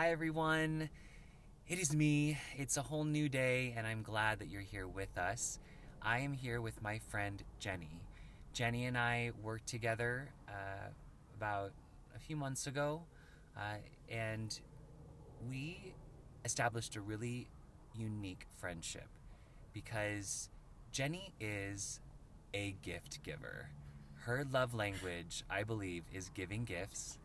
[0.00, 0.88] Hi, everyone.
[1.68, 2.38] It is me.
[2.56, 5.58] It's a whole new day, and I'm glad that you're here with us.
[6.00, 8.00] I am here with my friend Jenny.
[8.54, 10.88] Jenny and I worked together uh,
[11.36, 11.72] about
[12.16, 13.02] a few months ago,
[13.54, 13.76] uh,
[14.08, 14.58] and
[15.50, 15.92] we
[16.46, 17.50] established a really
[17.94, 19.08] unique friendship
[19.74, 20.48] because
[20.92, 22.00] Jenny is
[22.54, 23.68] a gift giver.
[24.20, 27.18] Her love language, I believe, is giving gifts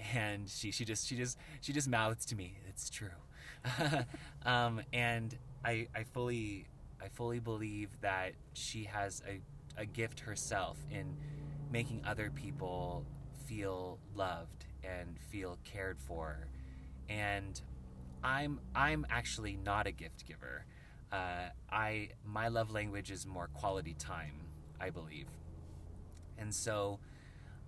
[0.00, 2.58] and she she just she just she just mouths to me.
[2.68, 3.08] It's true.
[4.44, 6.68] Um, and I I fully
[7.02, 9.40] I fully believe that she has a,
[9.80, 11.16] a gift herself in
[11.70, 13.04] making other people
[13.46, 16.46] feel loved and feel cared for.
[17.08, 17.60] And
[18.22, 20.64] I'm I'm actually not a gift giver.
[21.12, 24.34] Uh, I my love language is more quality time
[24.80, 25.28] I believe.
[26.38, 26.98] And so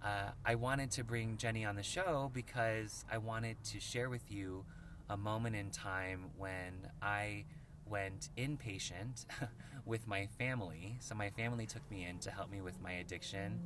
[0.03, 4.31] uh, I wanted to bring Jenny on the show because I wanted to share with
[4.31, 4.65] you
[5.11, 7.45] a moment in time when I
[7.87, 9.25] went inpatient
[9.85, 10.97] with my family.
[11.01, 13.61] So, my family took me in to help me with my addiction.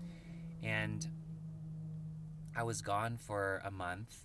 [0.62, 1.06] And
[2.56, 4.24] I was gone for a month.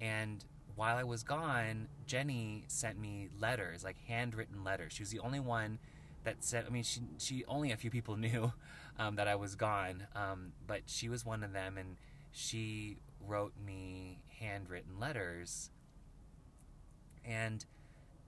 [0.00, 0.44] And
[0.76, 4.92] while I was gone, Jenny sent me letters, like handwritten letters.
[4.92, 5.78] She was the only one
[6.24, 8.52] that said, I mean, she, she only a few people knew
[8.98, 11.96] um, that I was gone, um, but she was one of them, and
[12.32, 15.70] she wrote me handwritten letters,
[17.24, 17.64] and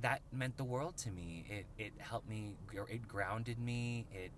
[0.01, 1.45] that meant the world to me.
[1.49, 2.57] It it helped me,
[2.89, 4.33] it grounded me, it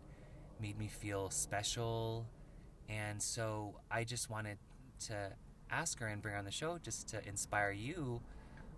[0.60, 2.26] made me feel special,
[2.88, 4.58] and so I just wanted
[5.06, 5.32] to
[5.70, 8.20] ask her and bring her on the show just to inspire you,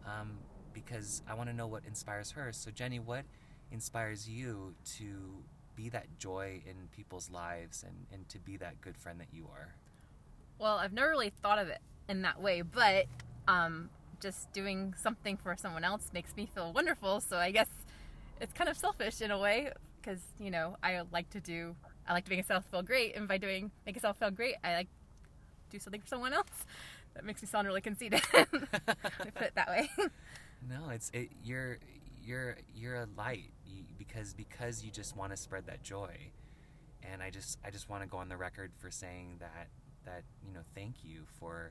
[0.07, 0.39] um,
[0.73, 2.53] because I want to know what inspires her.
[2.53, 3.25] So Jenny, what
[3.71, 5.43] inspires you to
[5.75, 9.47] be that joy in people's lives and, and to be that good friend that you
[9.53, 9.75] are?
[10.59, 13.07] Well, I've never really thought of it in that way, but
[13.47, 17.21] um, just doing something for someone else makes me feel wonderful.
[17.21, 17.69] So I guess
[18.41, 21.75] it's kind of selfish in a way because you know I like to do
[22.09, 24.75] I like to make myself feel great, and by doing make myself feel great, I
[24.75, 24.89] like
[25.71, 26.65] do something for someone else.
[27.15, 28.23] That makes me sound really conceited.
[28.35, 28.45] I
[29.35, 29.91] put it that way.
[30.69, 31.79] no, it's it, you're
[32.27, 33.51] you're you're a light
[33.99, 36.15] because because you just want to spread that joy.
[37.13, 39.69] And i just i just want to go on the record for saying that
[40.05, 41.71] that you know thank you for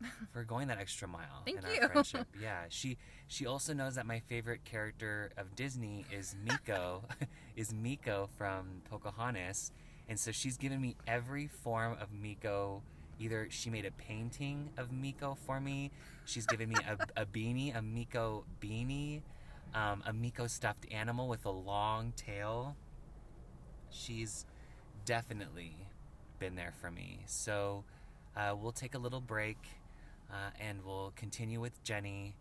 [0.32, 1.80] for going that extra mile thank in you.
[1.82, 2.26] our friendship.
[2.40, 7.02] Yeah she she also knows that my favorite character of disney is Meeko
[7.56, 9.72] is Meeko from pocahontas.
[10.08, 12.82] And so she's given me every form of Meeko.
[13.18, 15.90] Either she made a painting of Meeko for me
[16.24, 19.22] she's given me a, a beanie a Meeko beanie
[19.74, 22.76] um, a Meeko stuffed animal with a long tail.
[23.90, 24.46] She's
[25.04, 25.76] definitely
[26.38, 27.20] been there for me.
[27.26, 27.84] So
[28.36, 29.58] uh, we'll take a little break
[30.30, 32.34] uh, and we'll continue with Jenny.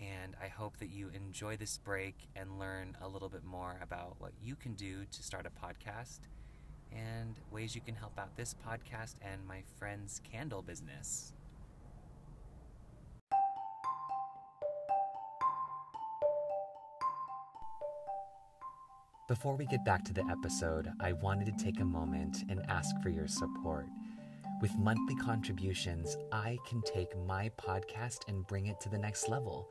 [0.00, 4.16] And I hope that you enjoy this break and learn a little bit more about
[4.18, 6.20] what you can do to start a podcast
[6.92, 11.32] and ways you can help out this podcast and my friend's candle business.
[19.28, 22.94] Before we get back to the episode, I wanted to take a moment and ask
[23.02, 23.88] for your support.
[24.60, 29.68] With monthly contributions, I can take my podcast and bring it to the next level.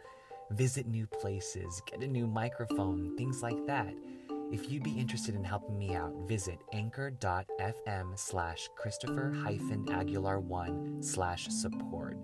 [0.52, 3.94] Visit new places, get a new microphone, things like that.
[4.56, 11.04] If you'd be interested in helping me out, visit anchor.fm slash Christopher hyphen Aguilar 1
[11.04, 12.18] slash support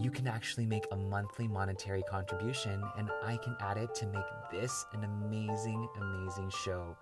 [0.00, 4.24] you can actually make a monthly monetary contribution, and I can add it to make
[4.50, 6.96] this an amazing, amazing show.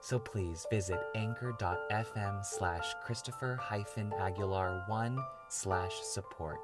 [0.00, 5.18] So please visit anchor.fm slash Christopher hyphen Aguilar 1
[5.48, 6.58] slash support.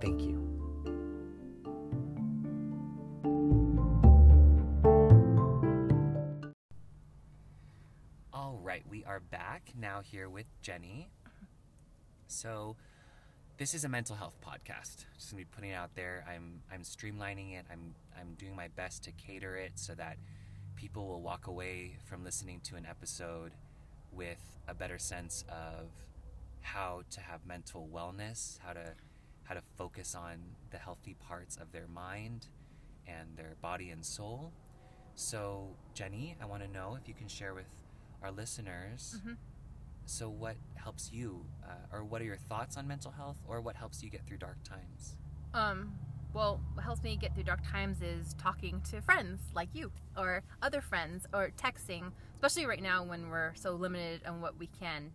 [0.00, 1.01] Thank you.
[9.12, 11.10] Are back now here with Jenny.
[12.28, 12.76] So,
[13.58, 15.04] this is a mental health podcast.
[15.18, 16.24] Just gonna be putting it out there.
[16.26, 17.66] I'm I'm streamlining it.
[17.70, 20.16] I'm I'm doing my best to cater it so that
[20.76, 23.52] people will walk away from listening to an episode
[24.12, 25.90] with a better sense of
[26.62, 28.94] how to have mental wellness, how to
[29.42, 30.38] how to focus on
[30.70, 32.46] the healthy parts of their mind
[33.06, 34.54] and their body and soul.
[35.16, 37.66] So, Jenny, I want to know if you can share with
[38.22, 39.32] our listeners mm-hmm
[40.04, 43.76] so, what helps you, uh, or what are your thoughts on mental health, or what
[43.76, 45.16] helps you get through dark times?
[45.54, 45.92] Um,
[46.34, 50.42] well, what helps me get through dark times is talking to friends like you, or
[50.60, 52.10] other friends, or texting.
[52.34, 55.12] Especially right now when we're so limited on what we can,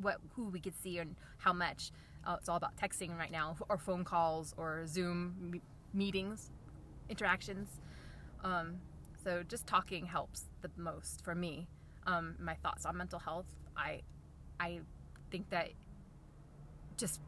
[0.00, 1.92] what who we could see and how much.
[2.26, 5.60] uh, it's all about texting right now, or phone calls, or Zoom
[5.94, 6.50] meetings,
[7.08, 7.80] interactions.
[8.42, 8.78] Um,
[9.22, 11.68] so just talking helps the most for me.
[12.06, 13.46] Um, my thoughts on mental health,
[13.76, 14.02] I,
[14.58, 14.80] I
[15.30, 15.70] think that
[16.96, 17.20] just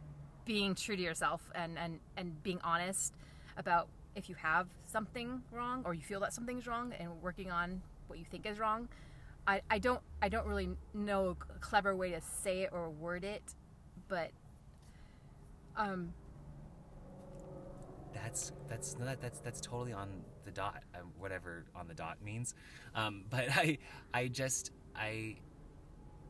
[0.44, 3.14] being true to yourself and, and, and being honest
[3.56, 7.82] about if you have something wrong or you feel that something's wrong and working on
[8.06, 8.88] what you think is wrong.
[9.46, 13.24] I, I don't I don't really know a clever way to say it or word
[13.24, 13.42] it,
[14.08, 14.30] but
[15.76, 16.14] um,
[18.14, 20.08] that's that's that, that's that's totally on
[20.44, 22.54] the dot um, whatever on the dot means
[22.94, 23.78] um, but i
[24.12, 25.36] i just i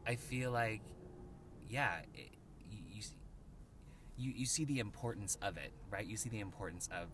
[0.07, 0.81] i feel like
[1.69, 2.31] yeah it,
[2.71, 3.03] you,
[4.17, 7.09] you you see the importance of it right you see the importance of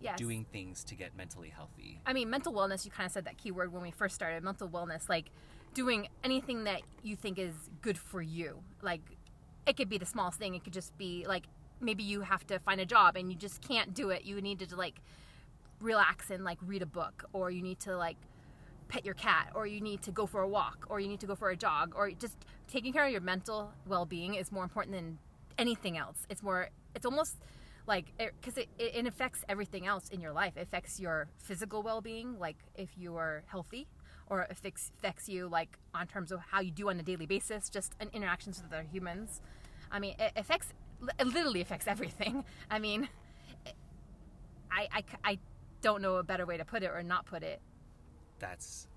[0.00, 0.18] yes.
[0.18, 3.38] doing things to get mentally healthy I mean, mental wellness, you kind of said that
[3.38, 4.42] keyword when we first started.
[4.42, 5.30] Mental wellness, like
[5.72, 8.62] doing anything that you think is good for you.
[8.82, 9.00] Like,
[9.66, 10.54] it could be the smallest thing.
[10.54, 11.44] It could just be like
[11.80, 14.24] maybe you have to find a job and you just can't do it.
[14.24, 15.00] You need to like
[15.80, 18.16] relax and like read a book, or you need to like
[18.88, 21.26] pet your cat, or you need to go for a walk, or you need to
[21.26, 22.36] go for a jog, or just
[22.68, 25.18] taking care of your mental well being is more important than
[25.58, 26.26] anything else.
[26.28, 27.36] It's more, it's almost
[27.86, 30.56] like eh, because it, it, it affects everything else in your life.
[30.56, 33.86] It affects your physical well-being like if you are healthy
[34.26, 37.26] or it affects, affects you like on terms of how you do on a daily
[37.26, 39.40] basis just in interactions with other humans.
[39.90, 40.72] I mean it affects
[41.18, 42.44] it literally affects everything.
[42.70, 43.08] I mean
[44.70, 45.38] I, I, I
[45.84, 47.60] don't know a better way to put it or not put it
[48.38, 48.88] that's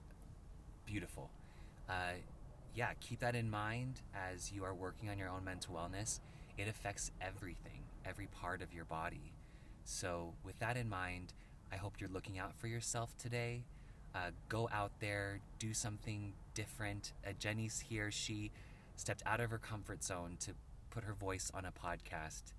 [0.85, 1.29] beautiful
[1.89, 2.13] uh,
[2.75, 6.19] yeah keep that in mind as you are working on your own mental wellness
[6.57, 9.33] it affects everything every part of your body.
[9.83, 11.33] So, with that in mind,
[11.71, 13.63] I hope you're looking out for yourself today.
[14.15, 17.13] Uh, go out there, do something different.
[17.25, 18.09] Uh, Jenny's here.
[18.11, 18.51] She
[18.95, 20.51] stepped out of her comfort zone to
[20.89, 22.53] put her voice on a podcast.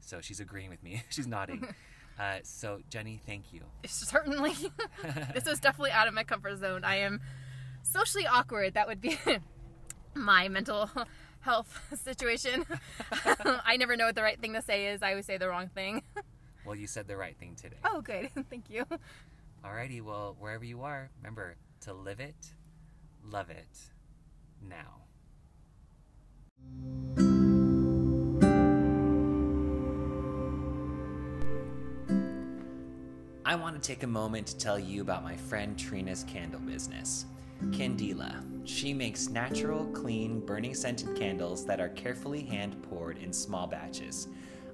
[0.00, 1.02] So she's agreeing with me.
[1.10, 1.66] she's nodding.
[2.22, 3.62] Uh, so, Jenny, thank you.
[3.86, 4.54] Certainly.
[5.34, 6.84] this was definitely out of my comfort zone.
[6.84, 7.20] I am
[7.82, 8.74] socially awkward.
[8.74, 9.18] That would be
[10.14, 10.88] my mental
[11.40, 12.64] health situation.
[13.64, 15.02] I never know what the right thing to say is.
[15.02, 16.02] I always say the wrong thing.
[16.64, 17.78] well, you said the right thing today.
[17.84, 18.30] Oh, good.
[18.48, 18.86] Thank you.
[19.64, 22.54] Alrighty, well, wherever you are, remember to live it,
[23.24, 23.78] love it,
[24.60, 25.02] now.
[33.44, 37.26] I want to take a moment to tell you about my friend Trina's candle business.
[37.70, 38.40] Kandila.
[38.64, 44.28] She makes natural, clean, burning scented candles that are carefully hand poured in small batches.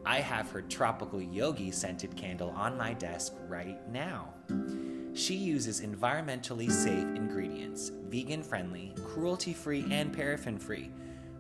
[0.05, 4.35] I have her tropical yogi scented candle on my desk right now.
[5.15, 10.91] She uses environmentally safe ingredients, vegan friendly, cruelty free, and paraffin free.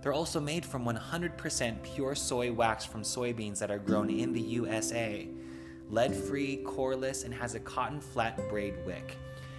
[0.01, 4.41] They're also made from 100% pure soy wax from soybeans that are grown in the
[4.41, 5.29] USA.
[5.91, 9.17] Lead free, coreless, and has a cotton flat braid wick.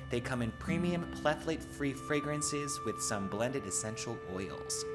[0.10, 4.86] They come in premium phthalate free fragrances with some blended essential oils.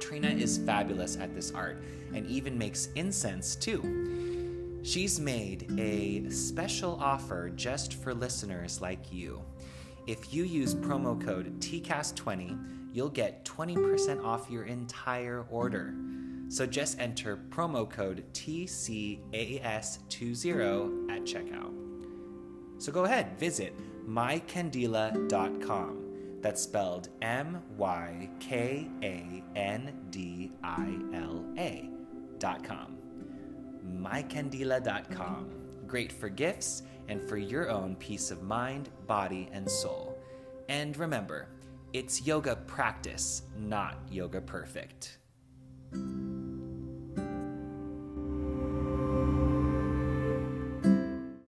[0.00, 1.82] Trina is fabulous at this art
[2.12, 4.80] and even makes incense too.
[4.82, 9.42] She's made a special offer just for listeners like you.
[10.06, 15.94] If you use promo code TCAST20, you'll get 20% off your entire order.
[16.48, 21.72] So just enter promo code TCAS20 at checkout.
[22.78, 23.74] So go ahead, visit
[24.08, 26.00] mykandila.com.
[26.40, 32.98] That's spelled M Y K A N D I L A.com.
[33.86, 35.50] Mykandila.com.
[35.86, 40.18] Great for gifts and for your own peace of mind, body, and soul.
[40.68, 41.48] And remember,
[41.92, 45.18] it's yoga practice, not yoga perfect.